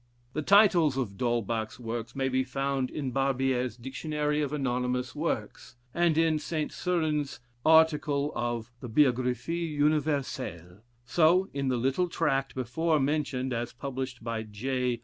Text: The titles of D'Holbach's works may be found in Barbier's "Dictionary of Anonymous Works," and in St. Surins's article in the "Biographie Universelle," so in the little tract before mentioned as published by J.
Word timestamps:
The 0.33 0.41
titles 0.41 0.97
of 0.97 1.15
D'Holbach's 1.15 1.79
works 1.79 2.15
may 2.15 2.27
be 2.27 2.43
found 2.43 2.89
in 2.89 3.11
Barbier's 3.11 3.77
"Dictionary 3.77 4.41
of 4.41 4.51
Anonymous 4.51 5.13
Works," 5.15 5.75
and 5.93 6.17
in 6.17 6.39
St. 6.39 6.71
Surins's 6.71 7.39
article 7.63 8.31
in 8.35 8.63
the 8.79 8.89
"Biographie 8.89 9.69
Universelle," 9.69 10.81
so 11.05 11.49
in 11.53 11.67
the 11.67 11.77
little 11.77 12.07
tract 12.09 12.55
before 12.55 12.99
mentioned 12.99 13.53
as 13.53 13.73
published 13.73 14.23
by 14.23 14.41
J. 14.41 14.99